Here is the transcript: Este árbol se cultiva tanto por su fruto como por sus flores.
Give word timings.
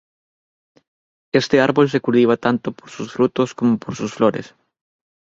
Este 1.31 1.61
árbol 1.61 1.87
se 1.91 1.99
cultiva 2.01 2.35
tanto 2.35 2.71
por 2.71 2.89
su 2.89 3.05
fruto 3.05 3.45
como 3.55 3.77
por 3.77 3.95
sus 3.95 4.11
flores. 4.15 4.55